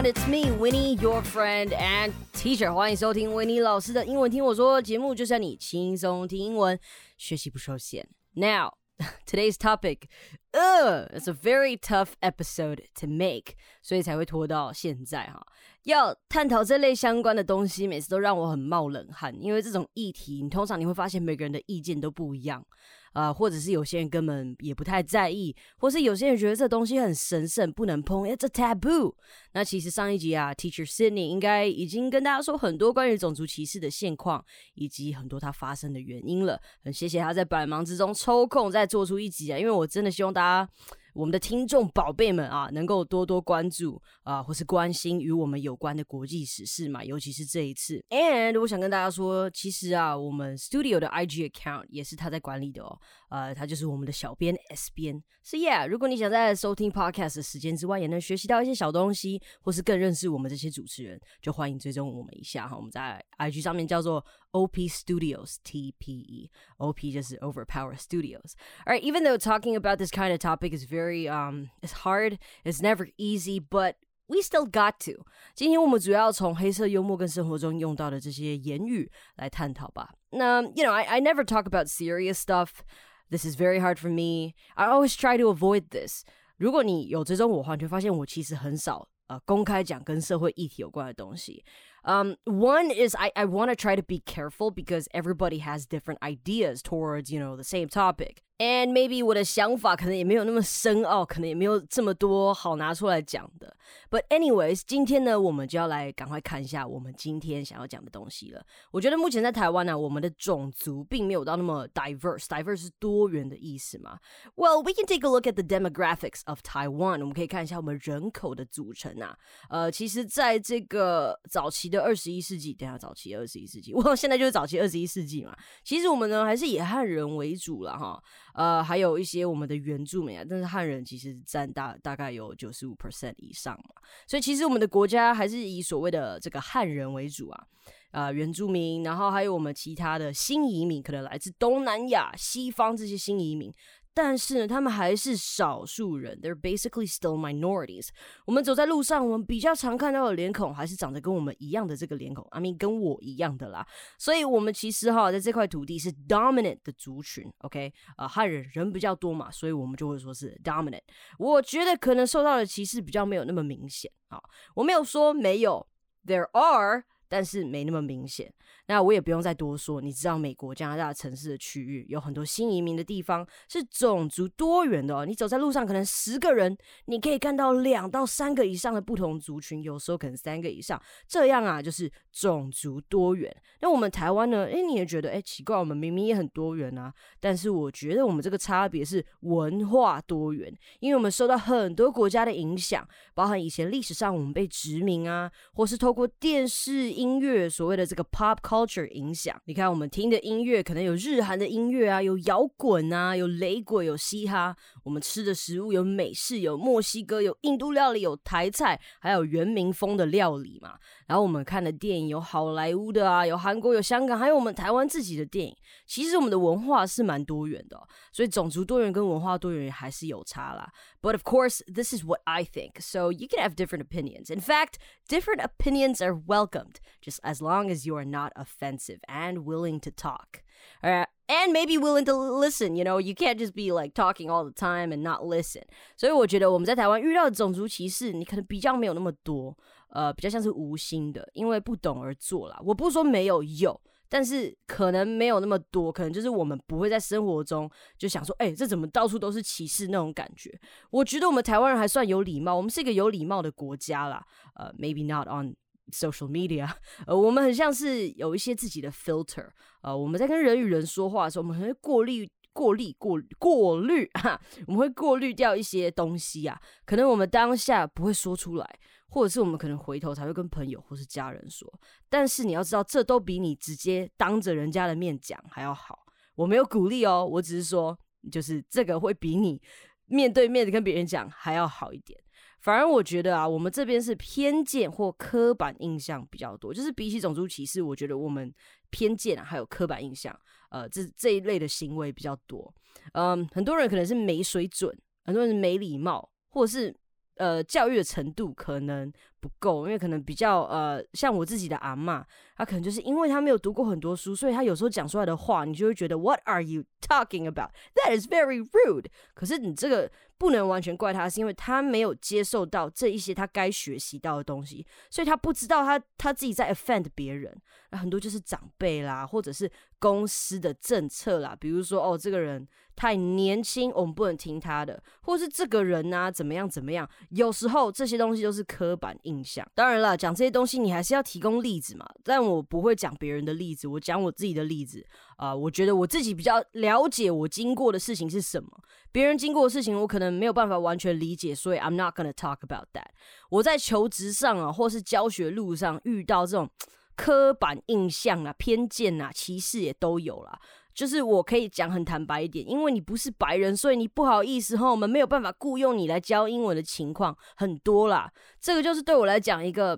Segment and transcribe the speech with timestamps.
[0.00, 2.72] everyone, it's me, Winnie, your friend and teacher.
[2.72, 6.80] 欢迎收听维尼老师的英文听我说节目，就是要你轻松听英文，
[7.18, 8.08] 学习不受限。
[8.32, 8.72] Now,
[9.26, 10.08] today's topic,
[10.52, 13.52] uh, it's a very tough episode to make，
[13.82, 15.46] 所以才会拖到现在哈。
[15.82, 22.66] 要探讨这类相关的东西，每次都让我很冒冷汗，因为这种议题，你通常你会发现每个人的意见都不一样。
[23.13, 29.13] 啊，或者是有些人根本也不太在意，或是有些人觉得这东西很神圣，不能碰，it's a taboo。
[29.53, 34.43] 那其实上一集啊，Teacher Sydney 应该已经跟大家说很多关于种族歧视的现况，
[34.75, 36.59] 以及很多它发生的原因了。
[36.83, 40.69] 很谢谢他在百忙之中抽空再做出一集啊，因为我真的希望大家。
[41.13, 48.03] 我们的听众宝贝们啊，能够多多关注啊，或是关心与我们有关的国际时事嘛，尤其是这一次。
[48.09, 52.97] And 我想跟大家说，其实啊，我们 Studio 的 IG account 也是他在管理的哦。
[53.29, 55.21] 呃，他就是我们的小编 S 编。
[55.43, 62.75] So yeah，如果你想在收听 Podcast 的时间之外，也能学习到一些小东西，或是更认识我们这些主持人，就欢迎追踪我们一下哈。
[62.75, 70.38] 我们在 IG 上面叫做 OP Studios TPE，OP 就是 Overpower Studios。Alright, even though talking about this kind of
[70.38, 73.96] topic is very um, it's hard, it's never easy, but
[74.28, 75.24] we still got to。
[75.54, 80.14] 今天我们主要从黑色幽默跟生活中用到的这些言语来探讨吧。
[80.30, 82.82] 那 you know, I I never talk about serious stuff.
[83.30, 84.54] This is very hard for me.
[84.74, 86.24] I always try to avoid this.
[86.56, 91.64] 如果你有追踪我的话，你会发现我其实很少呃公开讲跟社会议题有关的东西。
[92.04, 96.18] um, one is I, I want to try to be careful because everybody has different
[96.22, 98.42] ideas towards, you know, the same topic.
[98.58, 103.76] And maybe 我的想法可能也没有那么深奥，可能也没有这么多好拿出来讲的。
[104.08, 108.64] But anyways，今天呢，我们就要来赶快看一下我们今天想要讲的东西了。
[108.92, 114.18] 我觉得目前在台湾呢，我们的种族并没有到那么 diverse。diverse 是多元的意思嘛？
[114.54, 117.20] Well, we can take a look at the demographics of Taiwan。
[117.20, 119.36] 我们可以看一下我们人口的组成啊。
[119.68, 125.55] 呃，其实在这个早期 的二十一世纪，等下早期二十一世纪， 我现在就是早期二十一世纪嘛。
[125.83, 128.23] 其实我们呢还是以汉人为主了哈。
[128.55, 137.63] 呃，还有一些我们的原住民啊，但是汉人其实占大大概有九十五 percent 以上嘛，所以其实我们的国家还是以所谓的这个汉人为主啊，
[138.11, 143.73] 呃，原住民，然后还有我们其他的新移民，可能来自东南亚、西方这些新移民。
[144.13, 148.09] 但是呢，他们还是少数人，they're basically still minorities。
[148.45, 153.87] 我们走在路上，我们比较常看到的脸孔还是长得跟我们一样的这个脸孔，I mean 跟我一样的啦。
[154.17, 157.93] 所以，我们其实哈，在这块土地是 dominant 的族群，OK？
[158.17, 161.01] 啊，汉人人比较多嘛，所以我们就会说是 dominant。
[161.39, 164.41] 我觉得可能受到的歧视比较没有那么明显啊，
[164.75, 165.87] 我没有说没有
[166.25, 167.05] ，there are。
[167.31, 168.53] 但是没那么明显。
[168.91, 175.25] 那我也不用再多说，你知道美国、加拿大城市的区域有很多新移民的地方是种族多元的哦。
[175.25, 181.01] 你走在路上，可能十个人，你可以看到两到三个以上的不同族群，有时候可能三个以上。
[181.25, 183.49] 这样啊，就是种族多元。
[183.79, 184.65] 那我们台湾呢？
[184.65, 187.13] 诶，你也觉得诶奇怪，我们明明也很多元啊。
[187.39, 190.69] 但是我觉得我们这个差别是文化多元，
[190.99, 197.21] 因为我们受到很多国家的影响，包含以前历史上我们被殖民啊，或是透过电视。
[197.21, 198.80] 音乐所谓的这个 pop culture
[199.12, 204.76] 影响，你看我们听的音乐可能有日韩的音乐啊，有摇滚啊，有雷鬼，有嘻哈。
[205.04, 210.98] 我们吃的食物有美式，有墨西哥，有印度料理，有台菜，还有原民风的料理嘛。
[211.26, 215.76] 然后我们看的电影有好莱坞的啊，有韩国，有香港，还有我们台湾自己的电影。
[216.06, 218.00] 其实我们的文化是蛮多元的，
[218.32, 220.90] 所以种族多元跟文化多元还是有差啦。
[221.20, 223.00] But of course, this is what I think.
[223.00, 224.52] So you can have different opinions.
[224.52, 224.94] In fact,
[225.28, 226.96] different opinions are welcomed.
[227.26, 230.62] just as long as you are not offensive and willing to talk.
[231.02, 234.64] Uh, and maybe willing to listen, you know, you can't just be like talking all
[234.64, 235.82] the time and not listen.
[236.16, 239.76] 所以我觉得我们在台湾遇到的种族歧视，你可能比较没有那么多，
[240.10, 242.78] 呃，比较像是无心的，因为不懂而做啦。
[242.84, 250.76] 我不是说没有有，但是可能没有那么多，可能就是我们不会在生活中就想说，哎，这怎么到处都是歧视那种感觉。
[251.10, 254.44] 我觉得我们台湾人还算有礼貌，我们是一个有礼貌的国家啦。
[254.74, 255.74] 呃，maybe not on
[256.11, 256.89] social media，
[257.25, 259.67] 呃，我们很像是有一些自己的 filter，
[260.01, 268.99] 呃，我们在跟人与人说话的时候，我们很会过滤、过滤、过过滤，哈，我们会过滤掉一些东西啊，可能我们当下不会说出来，
[269.29, 271.91] 或者是我们可能回头才会跟朋友或是家人说，
[272.29, 276.19] 但是你要知道，这都比你直接当着人家的面讲还要好。
[276.55, 278.17] 我没有鼓励哦，我只是说，
[278.51, 279.81] 就是这个会比你
[280.27, 282.39] 面对面的跟别人讲还要好一点。
[282.81, 288.73] 反而我觉得啊，我们这边是偏见或刻板印象比较多，就是比起种族歧视，我觉得我们
[289.11, 290.57] 偏见啊还有刻板印象，
[290.89, 292.93] 呃，这这一类的行为比较多。
[293.33, 297.15] 嗯，很多人可能是没水准，很多人是没礼貌，或者是
[297.57, 302.43] 呃教育的程度可能不够，因为可能比较呃，像我自己的阿妈，
[302.75, 307.91] 她可能就是因为她没有读过很多书，所以她有时候讲出来的话，你就会觉得 What are you talking about?
[308.15, 309.25] That is very rude。
[309.53, 310.31] 可是你这个
[310.61, 317.75] 不能完全怪他，是因为他没有接受到这一些他该学习到的东西，所以他不知道他他自己在 offend 别人。
[318.11, 322.87] 那很多就是长辈啦，或者是公司的政策啦，比如说哦，这个人。
[323.13, 327.29] 太年轻，我们不能听他的，或是这个人啊怎么样怎么样？
[327.49, 329.85] 有时候这些东西都是刻板印象。
[329.93, 332.25] 当然了，讲这些东西你还是要提供例子嘛。
[332.43, 335.23] 但我不会讲别人的例子，我讲我自己的例子
[335.57, 335.75] 啊。
[335.75, 338.89] 我觉得我自己比较了解我经过的事情是什么，
[339.31, 343.27] 别人经过的事情我可能没有办法完全理解，所以 I'm not gonna talk about that。
[343.69, 346.89] 我在求职上啊，或是教学路上遇到这种
[347.35, 350.79] 刻板印象啊、偏见啊、歧视也都有啦。
[351.13, 358.49] 就是我可以讲很坦白一点，因为你不是白人，所以你不好意思哈，我们没有办法雇佣你来教英文的情况很多啦。
[358.79, 360.17] 这个就是对我来讲一个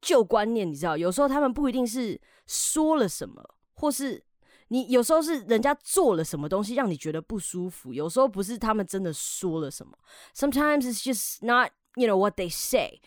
[0.00, 3.40] 旧观念，你知道，有时候他们不一定是说了什么，
[3.74, 4.20] 或是
[4.72, 9.92] 你有时候是人家做了什么东西让你觉得不舒服，有时候不是他们真的说了什么。
[10.34, 13.00] Sometimes it's just not you know what they say.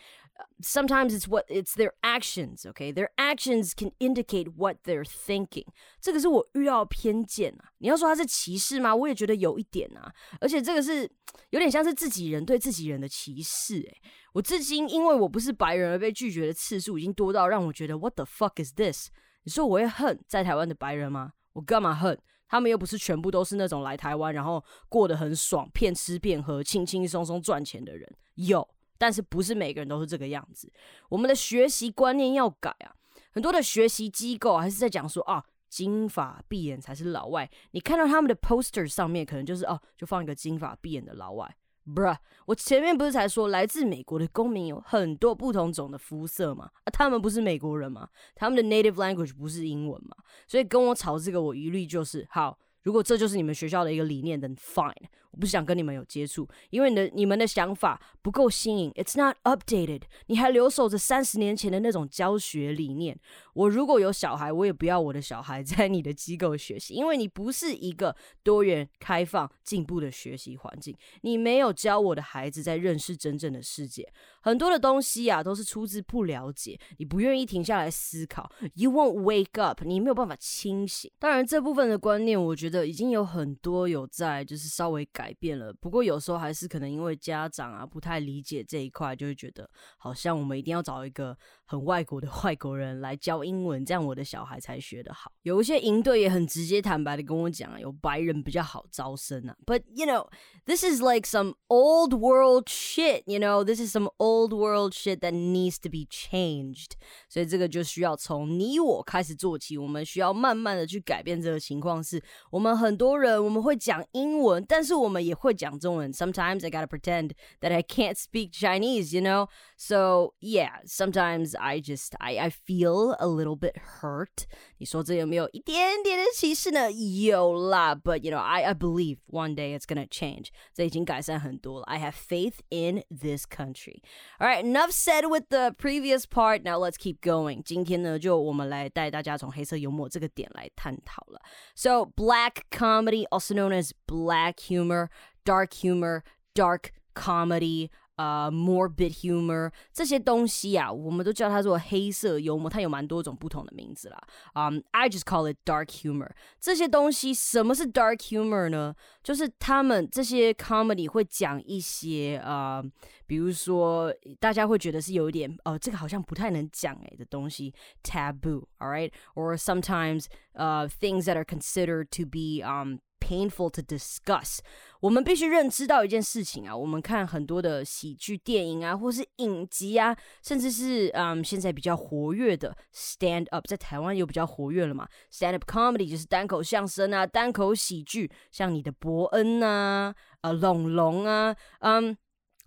[0.60, 5.64] sometimes it's what it's their actions okay their actions can indicate what they're thinking
[5.98, 11.10] 这个是我遇到偏见啊你要说他是歧视吗我也觉得有一点啊而且这个是
[11.50, 14.02] 有点像是自己人对自己人的歧视诶
[14.34, 19.08] 我至今因为我不是白人而被拒绝的次数已经多到让我觉得 what the fuck is this
[19.44, 22.16] 你说我会恨在台湾的白人吗我干嘛恨
[22.46, 28.68] 他们又不是全部都是那种来台湾然后过得很爽骗吃骗喝轻轻松松赚钱的人有
[28.98, 30.70] 但是不是每个人都是这个样子，
[31.08, 32.94] 我们的学习观念要改啊！
[33.30, 37.50] 很多的学习机构还是在讲说啊，金发碧眼才是老外。
[37.72, 41.56] 你看到他们的 poster 上面，可能就是哦，就放一个金发碧眼的老外。
[41.86, 42.16] Bruh，
[42.46, 46.68] 我前面不是才说来自美国的公民有很多不同种的肤色吗？
[46.82, 48.08] 啊，他们不是美国人吗？
[48.34, 50.16] 他们的 native language 不是英文吗？
[50.48, 52.58] 所以跟我吵这个，我一律就是好。
[52.82, 54.92] 如果这就是你们学校的一个理念，then fine。
[55.38, 60.02] 不想跟你们有接触，因为你的你们的想法不够新颖，it's not updated。
[60.26, 63.18] 你还留守着三十年前的那种教学理念。
[63.54, 70.96] 我如果有小孩，我也不要我的小孩在你的机构学习，因为你不是一个多元、开放、进步的学习环境。
[71.22, 74.06] 你没有教我的孩子在认识真正的世界。
[74.40, 78.50] 很多的东西啊，都是出自不了解，你不愿意停下来思考。
[78.74, 81.10] You won't wake up，你没有办法清醒。
[81.18, 85.72] 当然，这部分的观念，我觉得已经有很多有在就是稍微改改变了。
[85.72, 89.68] 不过有时候还是可能因为家长啊不太理解这一块，就会觉得
[89.98, 95.32] 好像我们一定要找一个很外国的 外国人来教英文，这样我的小孩才学得好。
[95.42, 99.56] 有一些营队也很直接坦白的跟我讲啊，有白人比较好招生啊。
[99.66, 100.28] But you know,
[100.64, 103.24] this is like some old world shit.
[103.26, 106.92] You know, this is some old world shit that needs to be changed，
[107.28, 109.76] 所以这个就需要从你我开始做起。
[109.76, 111.96] 我们需要慢慢的去改变这个情况。
[112.04, 116.11] 是我们很多人我们会讲英文，但是我们也会讲中文。
[116.13, 119.47] Sometimes I gotta pretend that I can't speak Chinese, you know.
[119.77, 124.45] So yeah, sometimes I just I I feel a little bit hurt.
[124.77, 126.91] 你说这有没有一点点的歧视呢？
[126.91, 130.49] 有啦，But you know I I believe one day it's gonna change.
[130.73, 131.85] 这已经改善很多了。
[131.85, 134.01] I have faith in this country.
[134.39, 136.63] All right, enough said with the previous part.
[136.63, 137.63] Now let's keep going.
[137.63, 141.41] 今天呢，就我们来带大家从黑色幽默这个点来探讨了。
[141.75, 145.09] So black comedy, also known as black humor,
[145.43, 146.21] dark humor,
[146.53, 147.89] dark comedy.
[148.17, 154.21] 呃，morbid humor 这些东西啊，我们都叫它做黑色幽默，它有蛮多种不同的名字啦。
[154.53, 156.29] 嗯、um,，I just call it dark humor。
[156.59, 158.93] 这些东西，什么是 dark humor 呢？
[159.23, 162.83] 就是他们这些 comedy 会讲一些呃，
[163.25, 174.58] 比如说大家会觉得是有一点呃，这个好像不太能讲诶的东西，taboo，all right，or sometimes 呃、uh, things that are considered to be um painful to discuss。
[175.00, 185.08] 我们必须认知到一件事情啊，我们看很多的喜剧电影啊，或是影集啊，甚至是嗯现在比较活跃的 stand up，在台湾又比较活跃了嘛。
[185.32, 192.16] stand up comedy 就是单口相声啊，单口喜剧，像你的伯恩呐，呃，龙龙啊，嗯。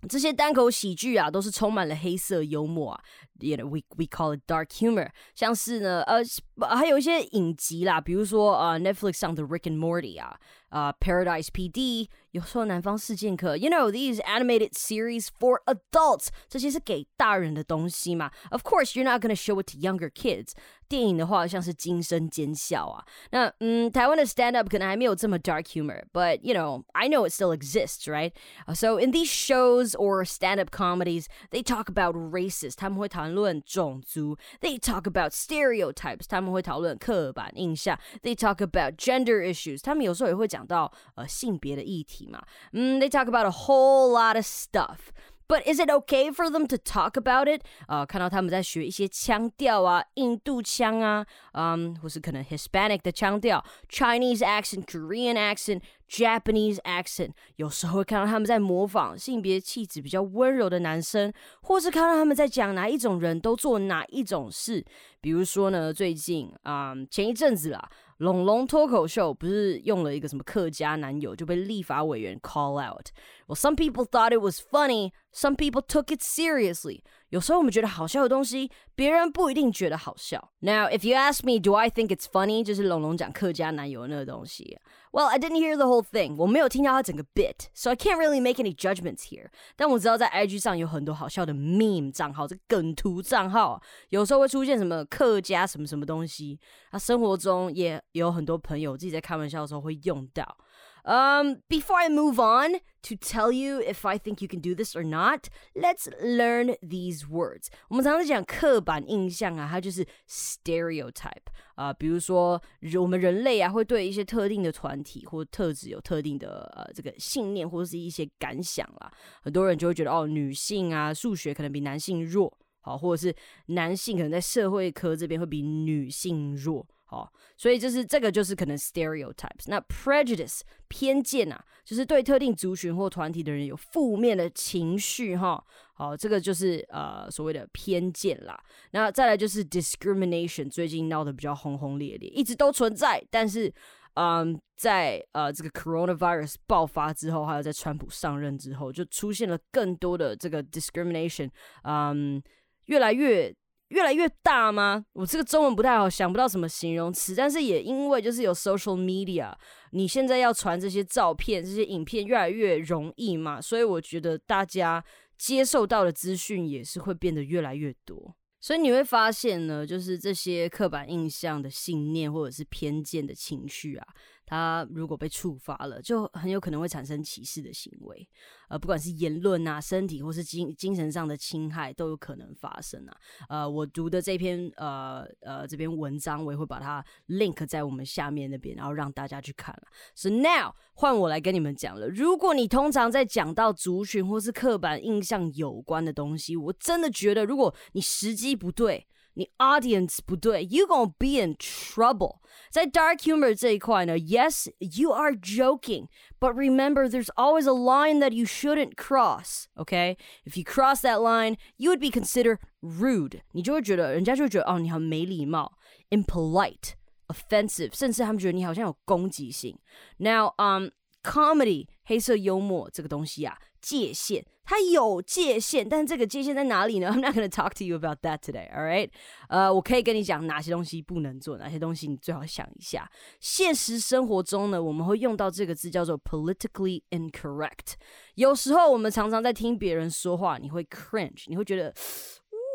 [0.08, 3.04] 这些单口喜剧啊，都是充满了黑色幽默啊。
[3.39, 6.23] you know we we call it dark humor，像是呢呃
[6.67, 10.39] 还有一些影集啦，比如说呃 Netflix 上的 Rick and Morty 啊，
[10.69, 18.31] 啊 Paradise PD，有时候南方四剑客，you know these animated series for adults，这些是给大人的东西嘛。
[18.51, 20.51] Of course you're not gonna show it to younger kids。
[20.87, 28.33] 电影的话，像是《惊声尖笑》啊，那嗯，台湾的 stand up 可能还没有这么 dark humor，but you know I know it still exists, right?
[28.75, 35.31] So in these shows or stand up comedies, they talk about racist，他们会 谈论种族；they talk about
[35.31, 42.41] stereotypes，他们会讨论刻板印象；they talk about gender issues，他们有时候也会讲到呃性别的议题嘛。
[42.73, 47.47] 嗯，they talk about a whole lot of stuff。but is it okay for them to talk about
[47.47, 47.61] it？
[47.87, 64.84] 啊、呃，看到他们在学一些腔调啊，印度腔啊，嗯，或是可能 Hispanic 的腔调，Chinese accent、Korean accent、 Japanese accent，有时候会看到他们在模仿性别气质比较温柔的男生，或是看到他们在讲哪一种人都做哪一种事。
[65.20, 67.88] 比如说呢，最近啊、前一阵子啦。
[68.18, 73.06] 龙龙脱口秀不是用了一个什么客家男友就被立法委员 call out。
[73.50, 77.02] Well, some people thought it was funny, some people took it seriously.
[77.30, 80.52] 有时候我们觉得好笑的东西，别人不一定觉得好笑。
[80.60, 82.62] Now, if you ask me, do I think it's funny？
[82.62, 84.78] 就是龙龙讲客家男友那个东西。
[85.10, 89.48] Well, I didn't hear the whole thing，我没有听到他整个 bit，so I can't really make any judgments here。
[89.74, 96.60] 但我知道在 IG 上有很多好笑的 meme 账号，这梗图账号，有时候会出现什么客家什么什么东西，
[96.92, 100.56] 他生活中也有很多朋友自己在开玩笑的时候会用到。
[101.04, 105.02] Um, before I move on to tell you if I think you can do this or
[105.02, 107.68] not, let's learn these words.
[107.88, 112.60] 我们常常讲刻板印象啊，它就是 stereotype 啊、比如说
[113.00, 119.10] 我们人类啊会对一些特定的团体或特质有特定的呃这个信念或者是一些感想啦。
[119.42, 122.52] 很多人就会觉得哦，女性啊数学可能比男性弱，
[122.82, 123.34] 好，或者是
[123.68, 126.86] 男性可能在社会科这边会比女性弱。
[127.10, 129.64] 好，所以就是这个就是可能 stereotypes。
[129.66, 135.60] 那 prejudice 偏见啊，就是对特定族群或团体的人有负面的情绪哈。
[135.92, 138.56] 好，这个就是呃所谓的偏见啦。
[138.92, 143.74] 那再来就是 discrimination，最近闹得比较轰轰烈烈，一直都存在，但是
[144.14, 151.50] 嗯，在呃这个 coronavirus 爆发之后，还有在川普上任之后，就出现了更多的这个 discrimination，
[151.82, 152.40] 嗯，
[152.84, 153.52] 越来越。
[153.90, 155.04] 越来越大吗？
[155.12, 157.34] 我这个中文不太好，想不到什么形容词。
[157.34, 159.52] 但是也因为就是有 social media，
[159.92, 165.04] 你现在要传这些照片、这些影片越来越容易嘛，所以我觉得大家
[165.36, 168.34] 接受到的资讯也是会变得越来越多。
[168.60, 174.06] 所以你会发现呢，就是这些刻板印象的信念或者是偏见的情绪啊。
[174.50, 178.28] 他如果被触发了，就很有可能会产生歧视的行为，
[178.68, 183.16] 呃，不管是言论啊、身体或是精精神上的侵害，都有可能发生啊。
[183.48, 189.82] 呃，我读的这篇呃呃这篇文章，我也会把它 link 在我们下面那边，然后让大家去看了。
[190.16, 199.06] So now 换我来跟你们讲了，如果你通常在讲到族群或是刻板印象有关的东西，我真的觉得，如果你时机不对。
[199.39, 202.39] 你 audience 不对，you gonna be in trouble。
[202.71, 206.07] 在 dark humor 这一块呢，yes you are joking,
[206.39, 209.65] but remember there's always a line that you shouldn't cross.
[209.75, 210.15] Okay,
[210.45, 213.41] if you cross that line, you would be considered rude。
[213.51, 215.73] 你就会觉得人家就会觉得哦你很没礼貌，
[216.11, 216.93] impolite,
[217.27, 219.77] offensive，甚至他们觉得你好像有攻击性。
[220.17, 220.91] Now, um,
[221.21, 224.44] comedy 黑色幽默这个东西啊， 界限。
[224.62, 227.10] 它有界限，但是这个界限在哪里呢？
[227.12, 228.70] I'm not going to talk to you about that today.
[228.72, 229.10] All right？
[229.48, 233.10] 呃，我可以跟你讲哪些东西不能做，哪些东西你最好想一下。
[233.40, 237.94] 现实生活中呢，我们会用到这个字叫做 politically incorrect。
[238.36, 241.92] 有时候我们常常在听别人说话，你会 cringe，你会觉得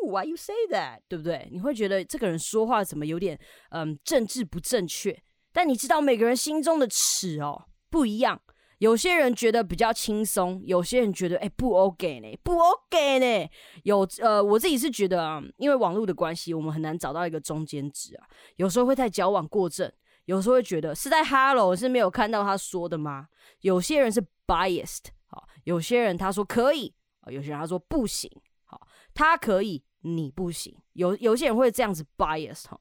[0.06, 1.00] ，Why you say that？
[1.08, 1.48] 对不对？
[1.50, 5.18] 你会觉得这个人说话怎么有点嗯政治不正确？
[5.54, 8.42] 但你知道每个人心中的尺哦不一样。
[8.80, 13.50] 有些人觉得比较轻松，有些人觉得哎不 OK 呢，不 OK 呢。
[13.84, 18.28] 有呃，我自己是觉得啊，因为网络的关系，我们很难找到一个中间值啊。
[18.58, 19.92] 有时候会太矫枉过正，
[20.26, 23.28] 有时候会觉得是在 Hello 是没有看到他说的吗？
[23.62, 28.30] 有些人是 biased 好，有些人他说可以啊，有些人他说不行
[28.66, 30.76] 好，他可以你不行。
[30.94, 32.80] 有有些人会这样子 biased 哈。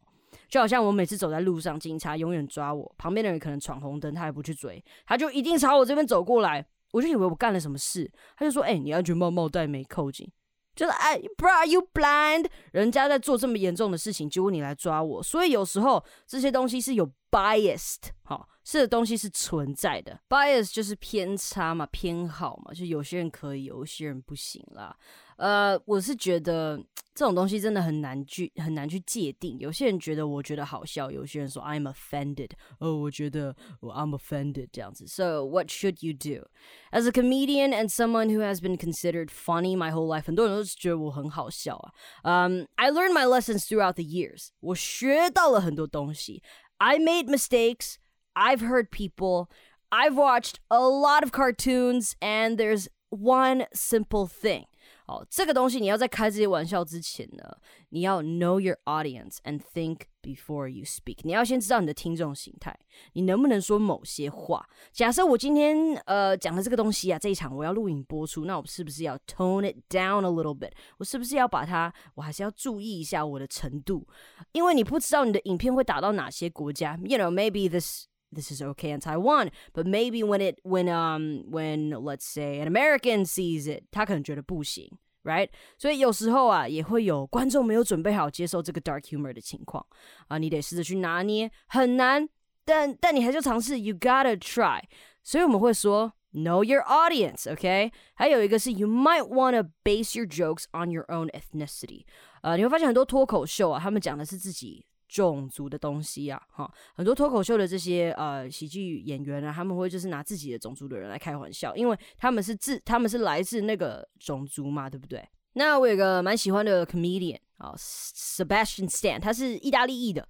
[0.54, 10.30] 就好像我每次走在路上，警察永远抓我，旁边的人可能闯红灯，他也不去追，他就一定朝我这边走过来，我就以为我干了什么事，他就说：“哎，你安全帽帽带没扣紧。”
[10.76, 12.46] 就是哎，Bro, you blind？
[12.70, 20.20] 人家在做这么严重的事情，结果你来抓我，所以有时候这些东西是有 biased，好，是的东西是存在的。
[20.28, 24.96] bias 就是偏差嘛，偏好嘛，就有些人可以，有些人不行啦。
[25.38, 26.77] 呃，我是觉得
[27.15, 29.57] 这种东西真的很难去很难去界定。
[29.59, 35.07] 有些人觉得我觉得好笑，有些人说 I'm offended，哦，我觉得我 I'm offended 这样子。
[35.07, 36.47] So what should you do
[36.91, 40.25] as a comedian and someone who has been considered funny my whole life？
[40.25, 42.47] 很多人都觉得我很好笑啊。
[42.47, 44.49] Um, I learned my lessons throughout the years。
[44.59, 46.43] 我学到了很多东西。
[46.77, 47.95] I made mistakes.
[48.33, 49.47] I've heard people.
[49.89, 54.65] I've watched a lot of cartoons, and there's one simple thing.
[55.06, 57.44] 好，这个东西你要在开这些玩笑之前呢，
[57.90, 61.18] 你要 know your audience and think before you speak。
[61.25, 62.75] 你要先知道你的听众形态，
[63.12, 64.66] 你能不能说某些话？
[64.92, 70.73] 假设我今天呃讲的这个东西啊，这一场我要录影播出，那我是不是要 tone it down a little bit？
[70.96, 74.08] 我是不是要把它，我还是要注意一下我的程度？
[74.52, 76.99] 因为你不知道你的影片会打到哪些国家。
[77.04, 81.91] You know, maybe this this is okay in Taiwan, but maybe when it when um when
[81.91, 84.88] let's say an American sees it，他可能觉得不行，
[85.23, 85.49] right？
[85.77, 89.85] 所以有时候啊，也会有观众没有准备好接受这个 dark humor 的情况
[90.27, 92.29] 啊，你得试着去拿捏，很难，
[92.63, 94.81] 但但你还是尝试，you gotta try。
[95.23, 97.91] 所以我们会说 know your audience, okay？
[98.13, 102.05] 还有一个是 you might wanna base your jokes on your own ethnicity。
[102.41, 104.85] 呃，你会发现很多脱口秀啊，他们讲的是自己。
[105.14, 115.25] 种族的东西啊，哈，很多脱口秀的这些呃喜剧演员啊，他们会就是拿自己的种族的人来开玩笑，因为他们是自他们是来自那个种族嘛，对不对？
[115.52, 120.28] 那我有个蛮喜欢的 comedian 啊，Sebastian Stan，他是意大利裔的，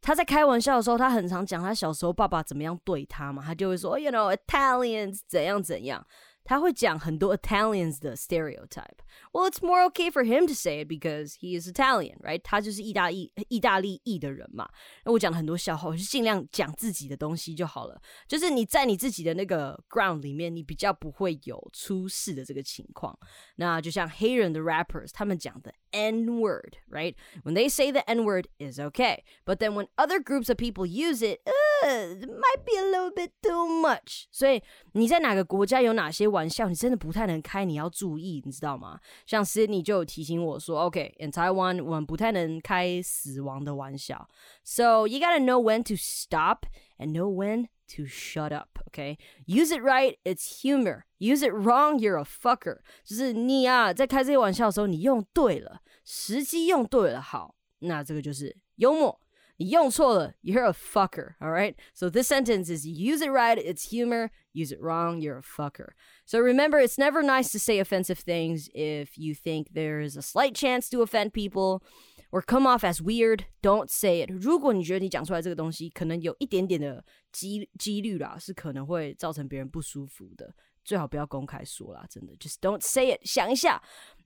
[0.00, 6.04] 他在开玩笑的时候，他很常讲他小时候爸爸怎么样对他嘛，他就会说，you know Italians 怎样怎样。
[6.43, 12.17] 他会讲很多 Italians 的 stereotype。Well, it's more okay for him to say it because he is Italian,
[12.21, 12.41] right?
[12.43, 14.67] 他就是意大利意大利裔的人嘛。
[15.05, 18.01] 那我讲了很多笑话，我就尽量讲自己的东西就好了。
[18.27, 23.17] 就是你在你自己的那个 ground 里面，你比较不会有出事的这个情况。
[23.57, 27.15] 那就像黑人的 rappers，他们讲的 N word, right?
[27.43, 30.85] When they say the N word is okay, but then when other groups of people
[30.85, 34.25] use it, uh, it might be a little bit too much.
[34.31, 34.61] 所以
[34.93, 38.99] 你在哪个国家有哪些玩笑，你真的不太能开，你要注意，你知道吗？
[39.25, 44.27] 像 Sydney 就有提醒我说，OK，in Taiwan 我们不太能开死亡的玩笑，
[44.63, 46.65] so you gotta know when to stop
[46.97, 48.79] and know when to shut up.
[48.91, 51.03] Okay, use it right, it's humor.
[51.19, 52.79] Use it wrong, you're a fucker.
[53.03, 59.19] 就是你啊，在开这些玩笑的时候，你用对了，时机用对了，好，那这个就是幽默。
[59.57, 61.35] 你用错了，you're a fucker.
[61.39, 61.75] All right.
[61.93, 64.31] So this sentence is use it right, it's humor.
[64.53, 65.89] Use it wrong, you're a fucker.
[66.25, 70.21] So remember, it's never nice to say offensive things if you think there is a
[70.21, 71.83] slight chance to offend people
[72.31, 74.29] or come off as weird, don't say it.
[74.31, 80.53] 如果你觉得你讲出来这个东西可能有一点点的几几率啦，是可能会造成别人不舒服的，
[80.85, 82.33] 最好不要公开说啦，真的。
[82.37, 83.21] Just don't say it.
[83.23, 83.81] 想一下，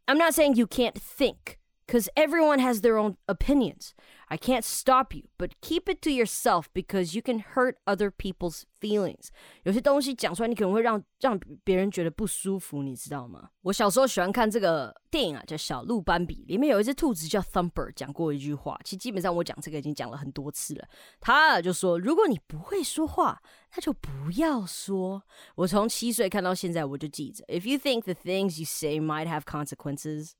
[0.05, 3.91] I'm not saying you can't think because everyone has their own opinions.
[4.27, 8.63] I can't stop you, but keep it to yourself because you can hurt other people's
[8.79, 9.27] feelings.
[9.63, 13.49] 有些东西讲出来，你可能会让让别人觉得不舒服，你知道吗？
[13.61, 18.79] 我小时候喜欢看这个电影啊，叫《小鹿斑比》，里面有一只兔子叫 Thumper，讲过一句话。
[18.83, 20.87] 其实基本上我讲这个已经讲了很多次了。
[21.19, 23.41] 他就说，如果你不会说话，
[23.75, 25.23] 那就不要说。
[25.55, 30.31] 我从七岁看到现在，我就记着：If you think the things you say might have consequences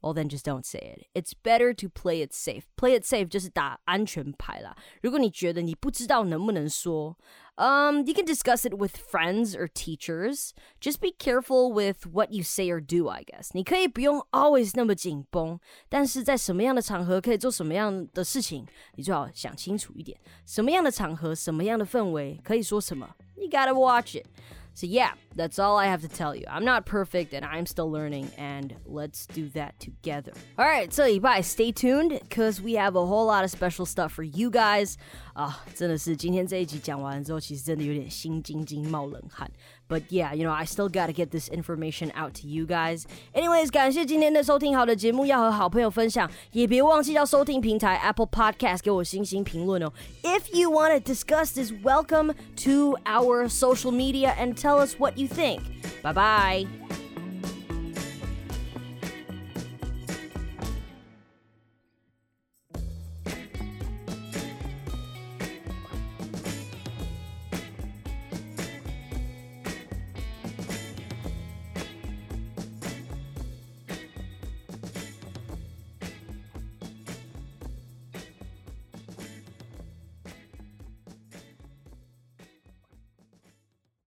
[0.00, 1.06] well then just don't say it.
[1.14, 2.62] It's better to play it safe.
[2.76, 4.76] Play it safe 就是打安全牌啦。
[5.02, 7.16] 如果你觉得你不知道能不能说，
[7.56, 10.50] um, you can discuss it with friends or teachers.
[10.80, 13.50] Just be careful with what you say or do, I guess.
[13.52, 20.18] 你可以不用 always 那么紧绷，但是在什么样的场合可以做什么样的事情，你最好想清楚一点。
[20.46, 23.16] 什么样的场合，什么样的氛围，可以说什么？
[23.36, 24.26] You gotta watch it.
[24.75, 26.43] So, yeah, that's all I have to tell you.
[26.49, 30.33] I'm not perfect and I'm still learning, and let's do that together.
[30.59, 31.41] All right, so bye.
[31.41, 34.97] stay tuned because we have a whole lot of special stuff for you guys.
[35.34, 39.50] 啊，真的是今天这一集讲完之后，其实真的有点心惊惊冒冷汗。
[39.88, 43.04] But yeah, you know, I still gotta get this information out to you guys.
[43.32, 49.92] Anyways，感谢今天的收听，好的节目要和好朋友分享，也别忘记到收听平台 Apple Podcast 给我星星评论哦。
[50.22, 55.26] If you want to discuss this, welcome to our social media and tell us what you
[55.26, 55.60] think.
[56.02, 57.03] Bye bye.